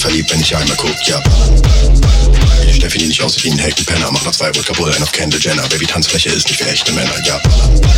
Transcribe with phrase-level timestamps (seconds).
[0.00, 1.22] verliebt, wenn ich einmal guck, ja.
[2.72, 5.40] Steffi, die nicht aussieht wie ein Heckenpenner, mach nach zwei Wochen kaputt, ein auf Kendall
[5.40, 5.68] Jenner.
[5.68, 7.40] Baby, Tanzfläche ist nicht für echte Männer, ja.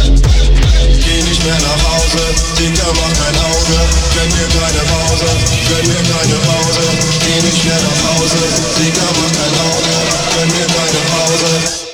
[0.03, 2.23] Geh nicht mehr nach Hause,
[2.59, 3.79] Dicker mach kein Auge,
[4.15, 5.29] gönn mir keine Pause,
[5.69, 6.85] gönn mir keine Pause,
[7.21, 8.43] geh nicht mehr nach Hause,
[8.79, 9.93] Dicker mach kein Auge,
[10.35, 11.92] gönn mir keine Pause.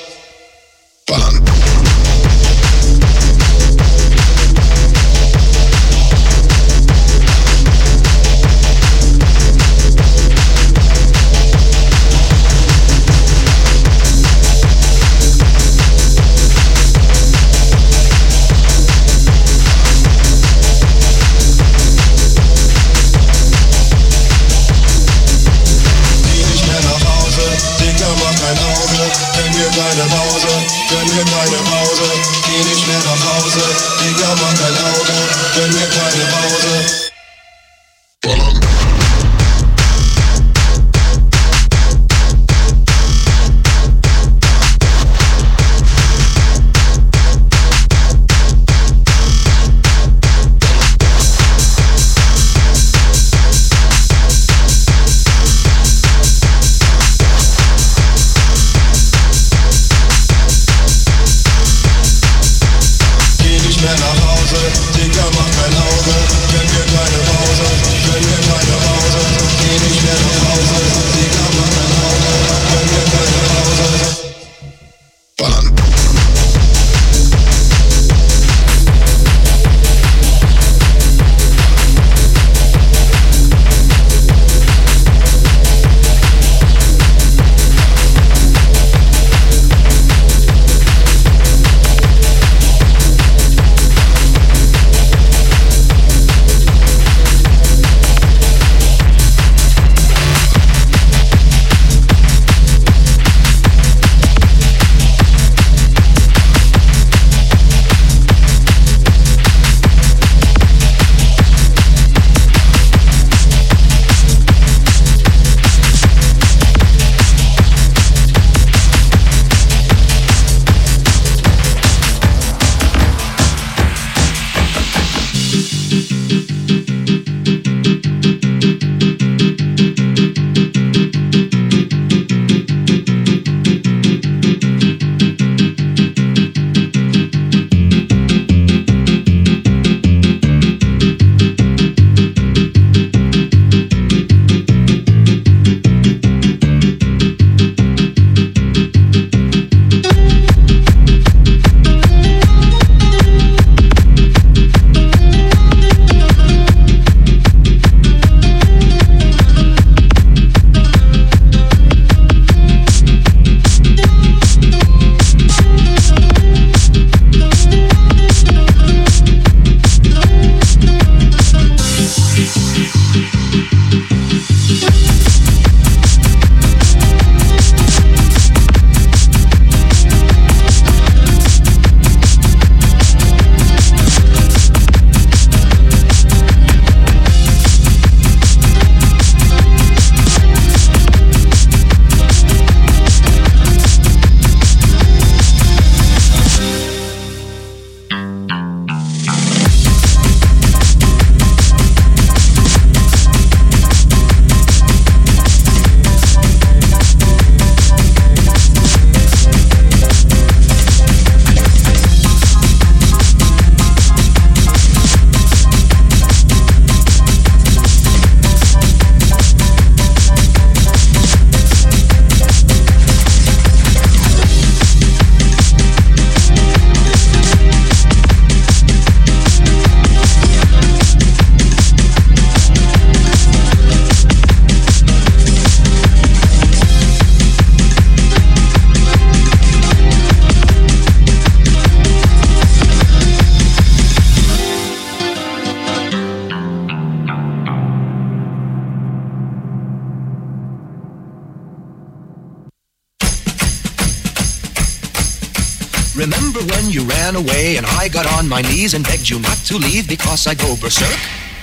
[258.49, 261.21] My knees and begged you not to leave because I go berserk?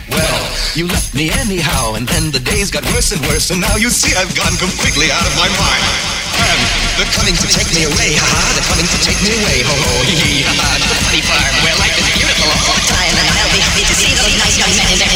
[0.09, 0.41] Well,
[0.79, 3.91] you left me anyhow, and then the days got worse and worse, and now you
[3.91, 5.85] see I've gone completely out of my mind.
[6.37, 6.61] And
[6.95, 9.93] they're coming to take me away, ha They're coming to take me away, ho ho,
[10.07, 10.69] hee hee, ha ha.
[10.79, 13.83] To the funny farm where life is beautiful all the time, and I'll be happy
[13.83, 15.11] to see those nice young men in their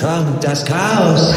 [0.00, 1.34] Kommt das Chaos.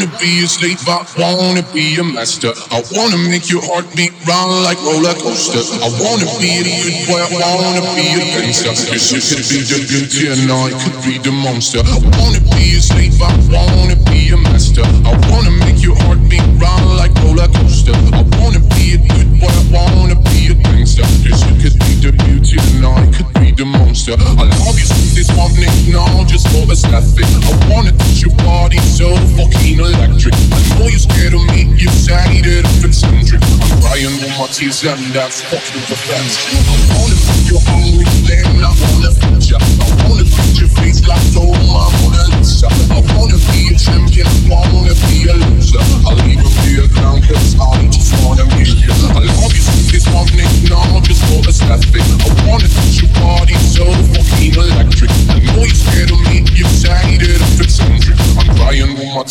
[0.00, 1.04] Wanna be a slave, I
[1.36, 2.52] wanna be a master.
[2.70, 5.60] I wanna make your heart beat round like roller coaster.
[5.60, 8.72] I wanna be a good boy, I wanna be a gangster.
[8.88, 11.80] Yes, you could be the beauty and I could be the monster.
[11.84, 14.84] I wanna be a slave, I wanna be a master.
[15.04, 17.92] I wanna make your heart beat round like roller coaster.
[17.92, 18.69] I wanna
[23.90, 24.14] monster.
[24.14, 27.26] I love you since this morning, now just for a snapping.
[27.26, 30.34] I wanna touch your body so fucking electric.
[30.54, 33.42] I know you're scared of me, you say that I'm eccentric.
[33.42, 36.38] I'm crying with my tears and that's fucking pathetic.
[36.54, 39.58] I wanna put your hungry flame, I wanna feed ya.
[39.58, 42.70] I wanna put your face like oh my Mona Lisa.
[42.94, 45.82] I wanna be a champion, I wanna be a loser.
[46.06, 48.94] I'll even be a clown cause I just wanna meet you.
[49.18, 49.69] I love you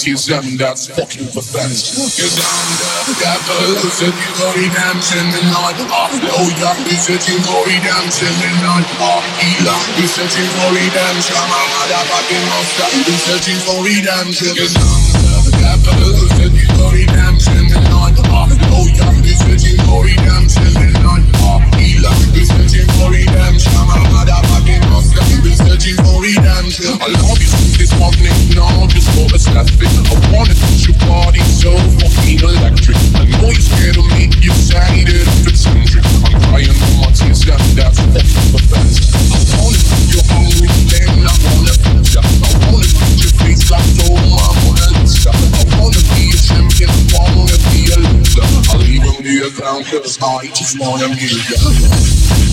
[0.09, 1.77] my tears and that's fucking pathetic.
[2.17, 2.69] Cause I'm
[3.05, 5.77] the devil who said you already dancing the night.
[5.89, 8.89] Oh, no, yeah, you said you already dancing the night.
[8.97, 11.35] Oh, Ela, you said you already dancing.
[11.37, 12.89] I'm a motherfucking monster.
[13.05, 14.55] You said you already dancing.
[14.57, 18.17] Cause I'm the devil who said you glory dancing the night.
[18.29, 19.33] Ah, oh, yeah, be
[26.99, 27.47] I love you
[27.79, 29.87] this just.
[30.11, 31.71] I wanna touch your body so
[32.03, 32.99] fucking electric.
[33.15, 34.51] I know you're scared of me, you
[36.27, 37.47] I'm crying on my tears.
[37.47, 39.79] I wanna
[40.11, 40.25] your
[41.23, 41.75] I wanna
[42.11, 42.19] ya.
[42.19, 43.87] I wanna put your face like
[45.23, 45.31] ya.
[45.31, 48.43] I wanna be a champion, I wanna be a loser.
[48.75, 52.48] I'll even be a clown cause I just wanna be ya.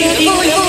[0.00, 0.59] 给个棒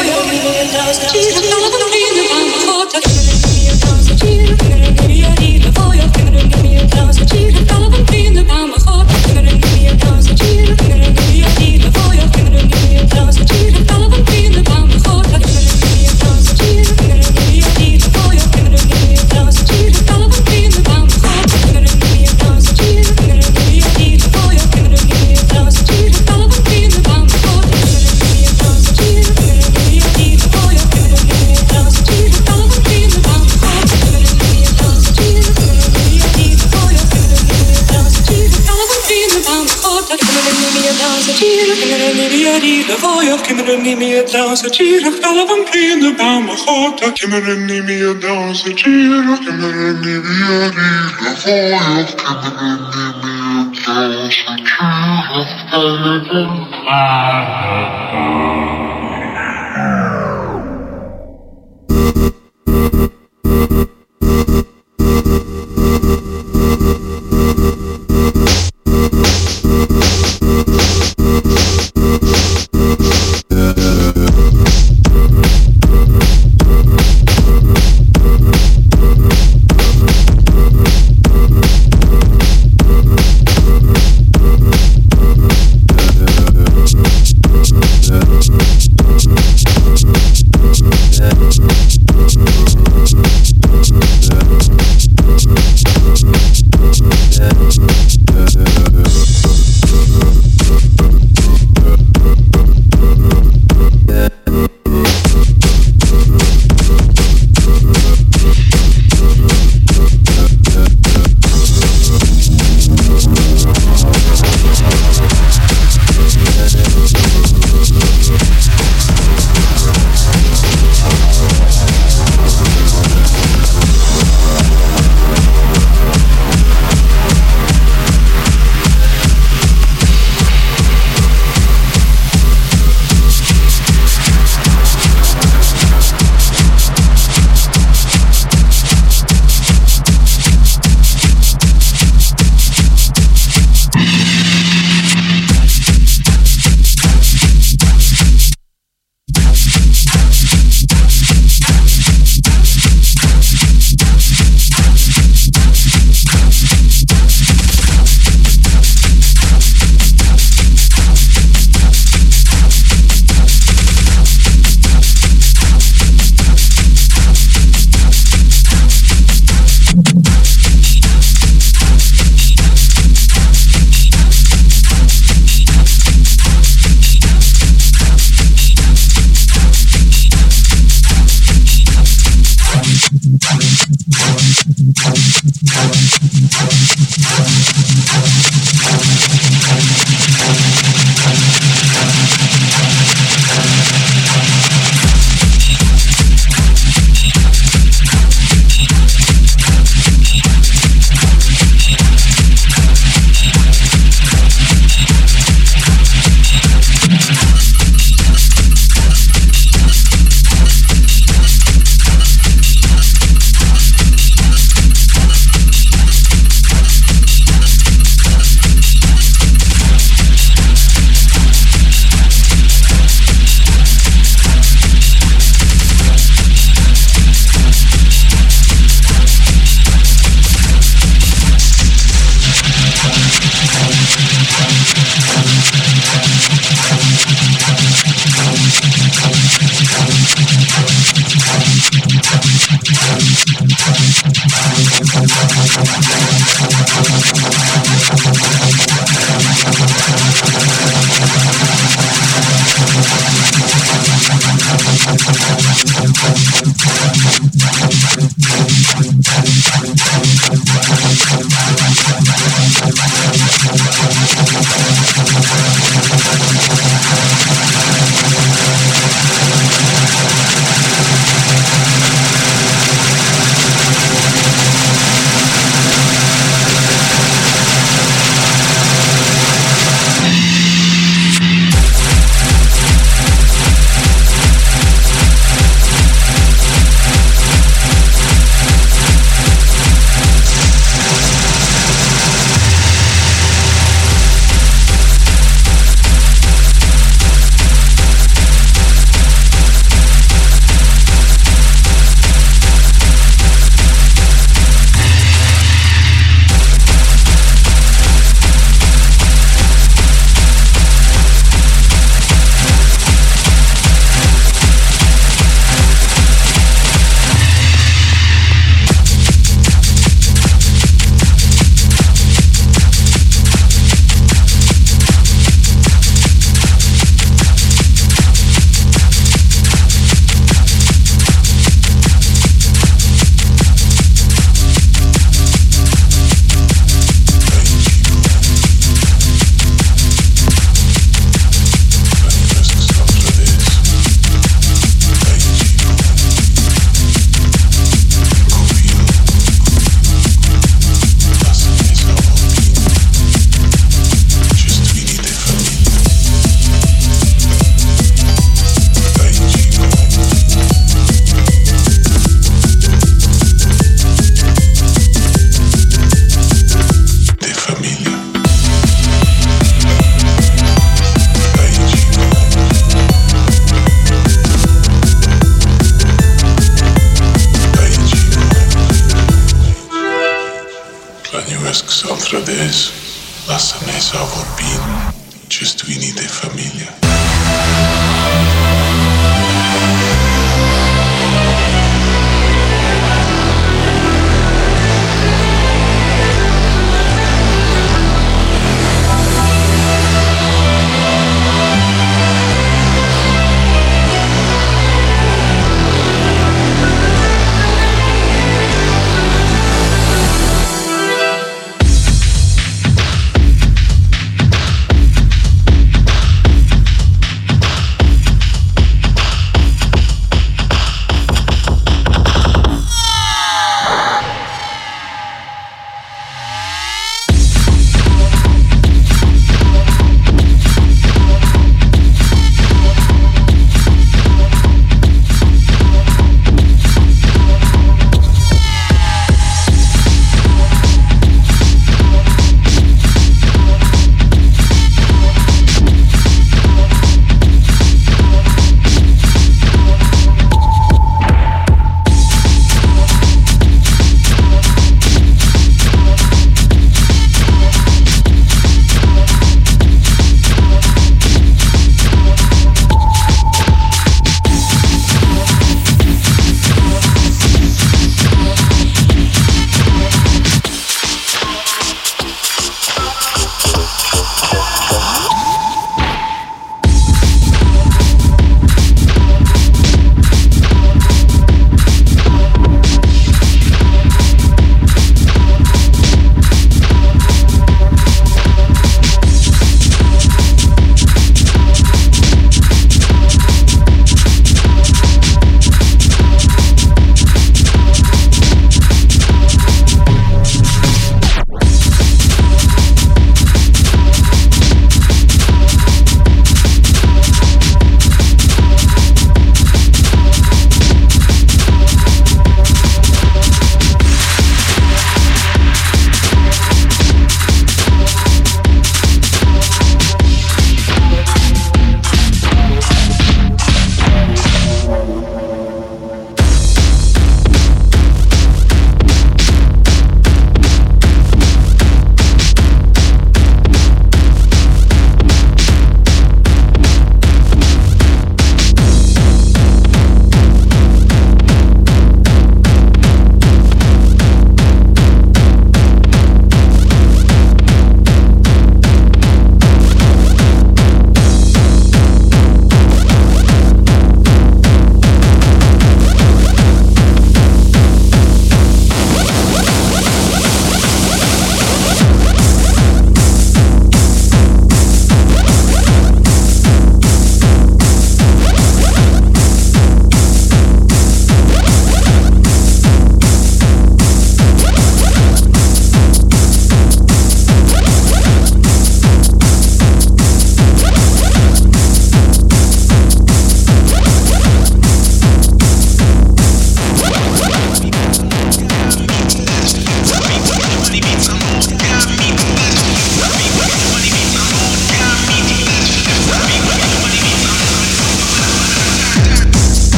[44.32, 47.12] meer dansen, tjieren, vallen van vrienden, baan mijn god.
[47.14, 54.64] Kinderen niet meer dansen, tjieren, kinderen niet meer rieden, voor je kinderen niet meer dansen,
[54.64, 55.52] tjieren,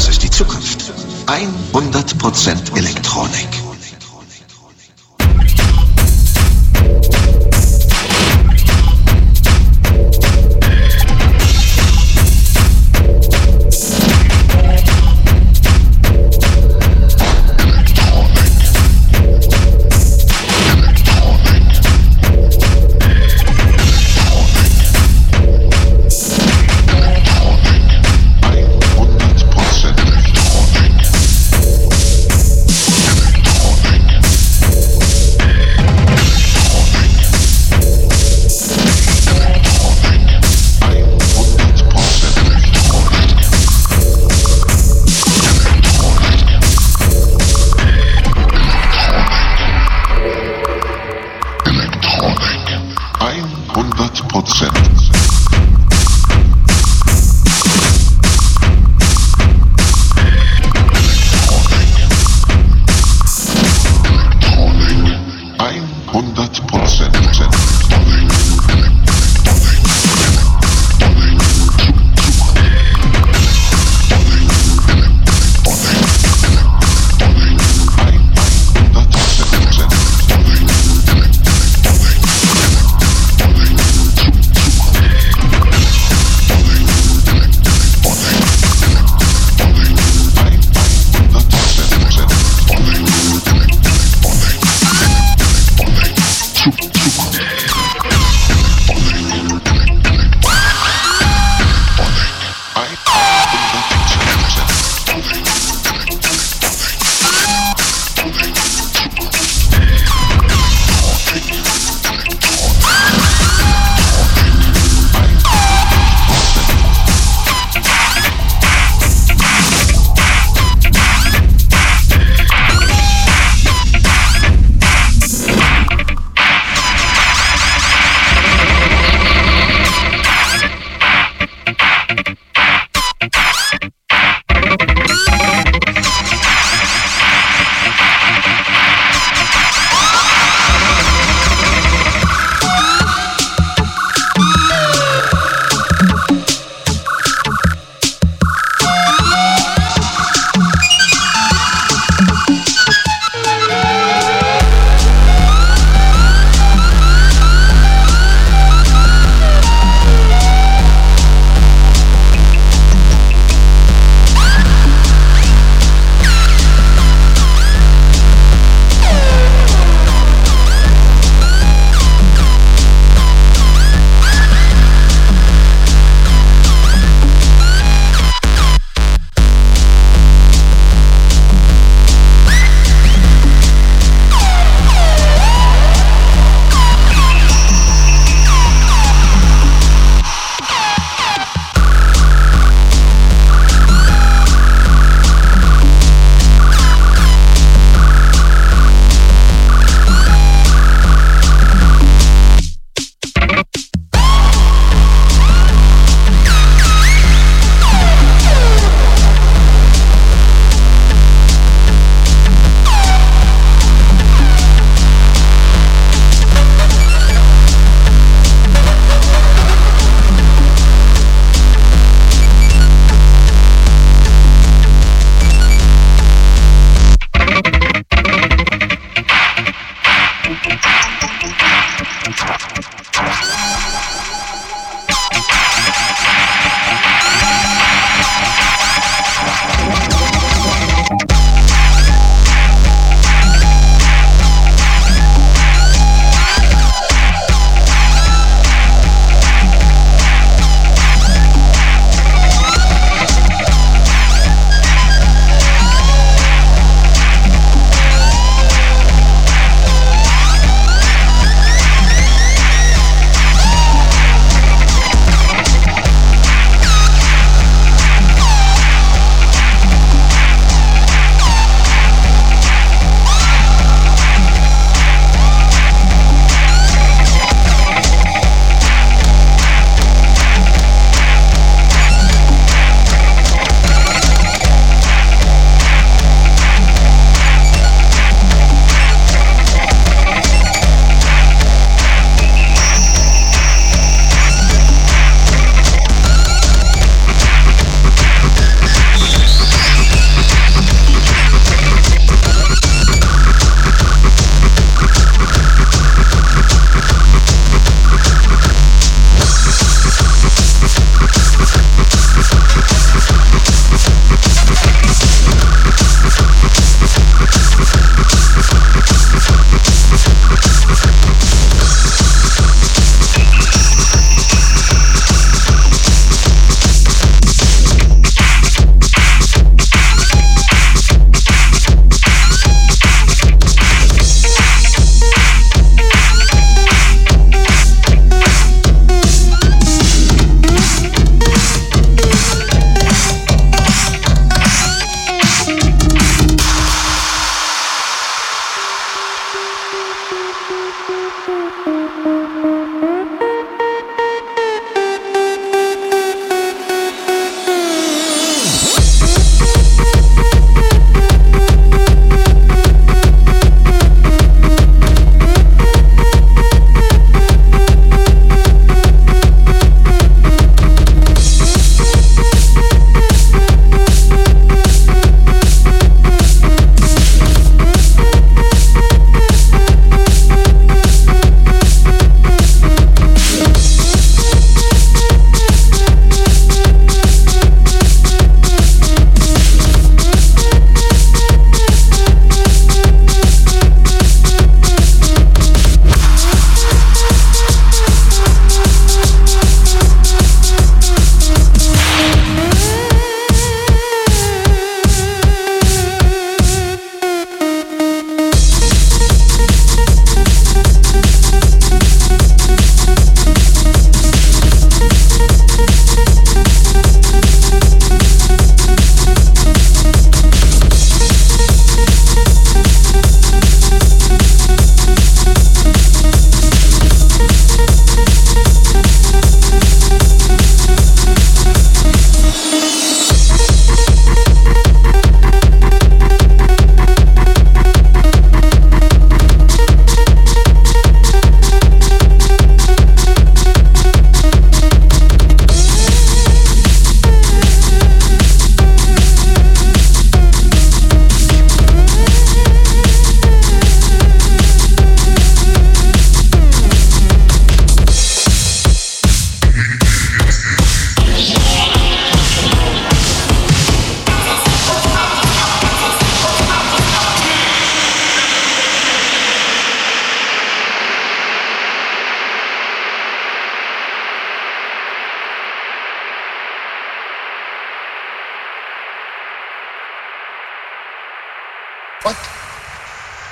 [0.00, 0.94] Das ist die Zukunft.
[1.74, 3.69] 100% Elektronik.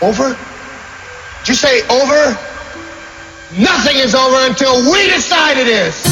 [0.09, 0.39] Over?
[1.41, 2.33] Did you say over?
[3.61, 6.08] Nothing is over until we decide it is.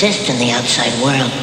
[0.00, 1.37] Exist in the outside world.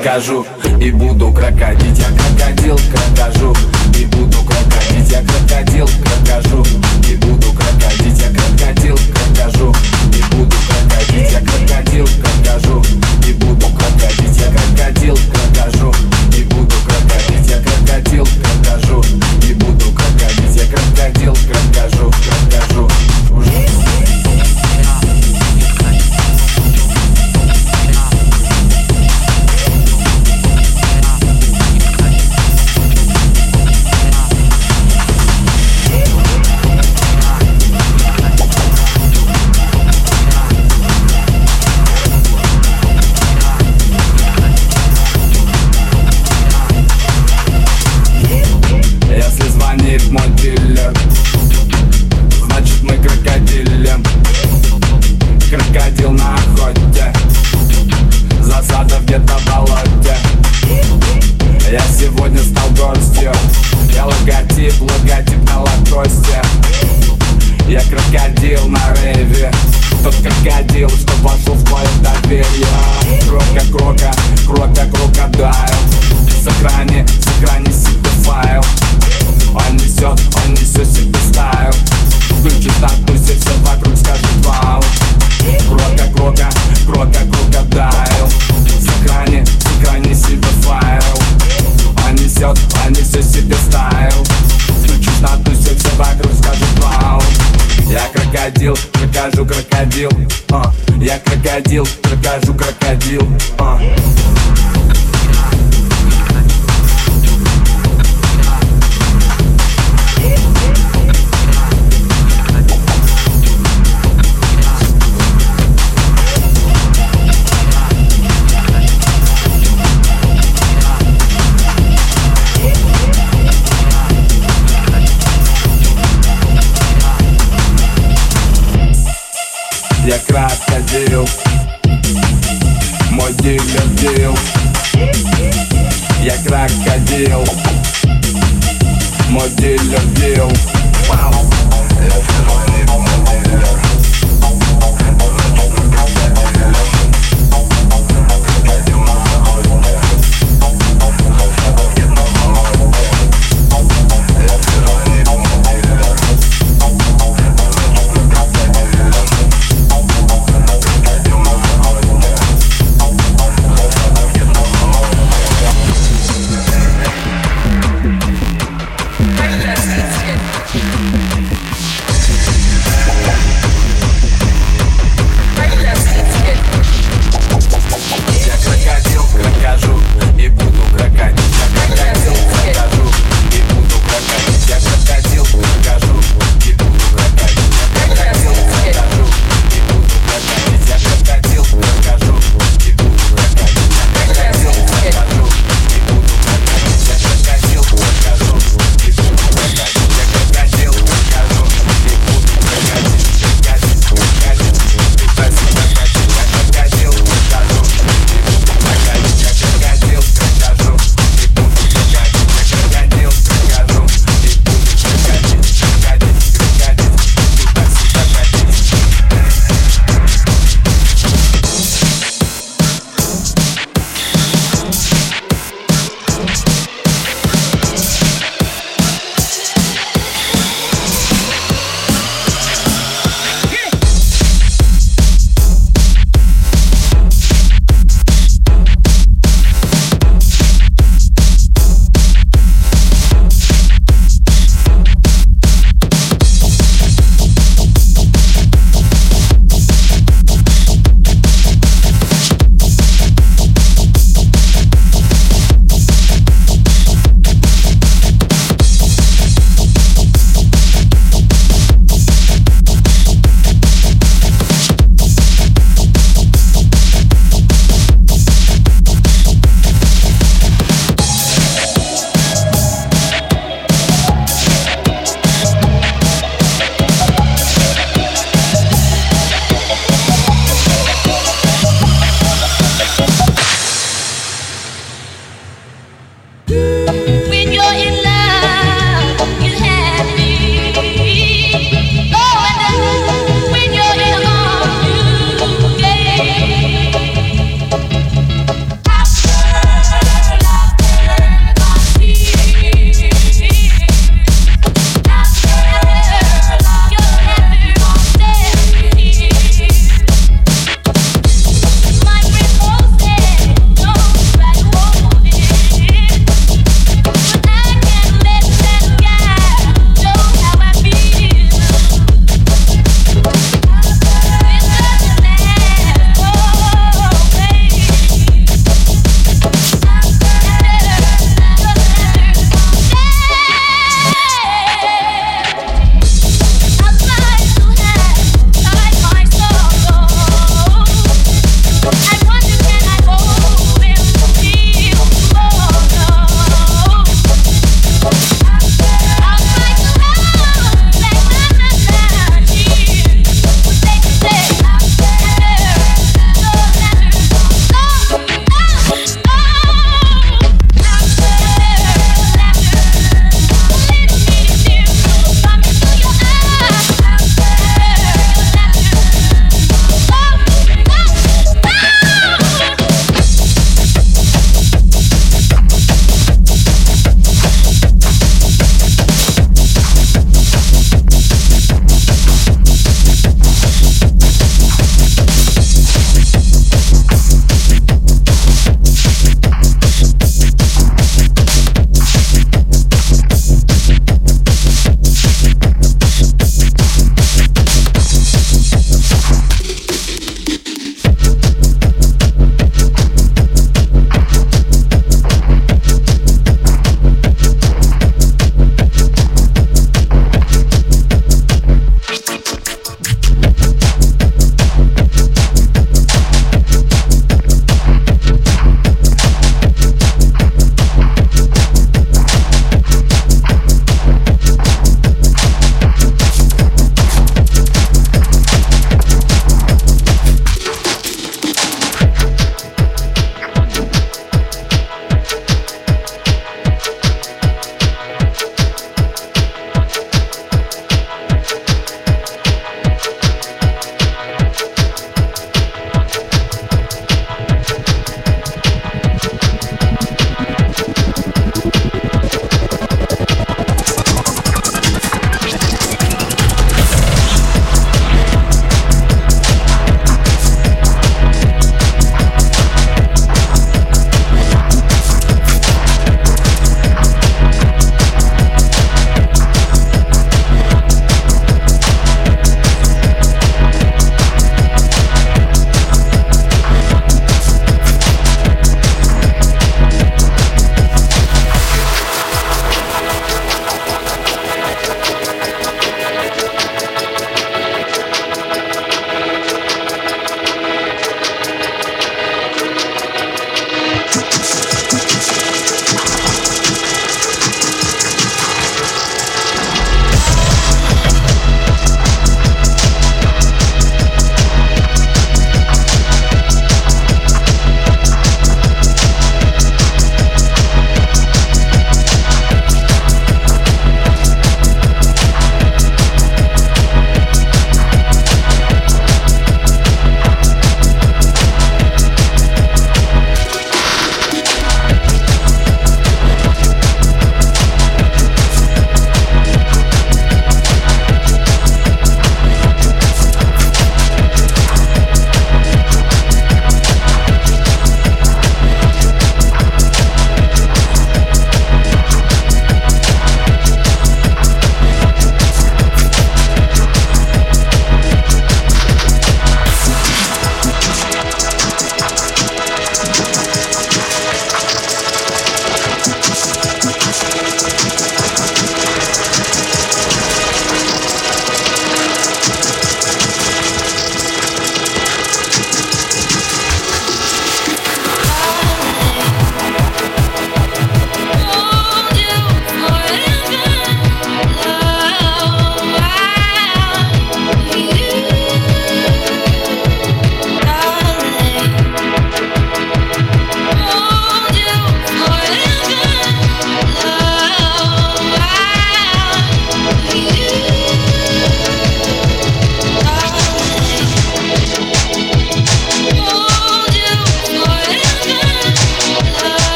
[0.00, 0.46] крокодил,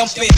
[0.00, 0.29] campeão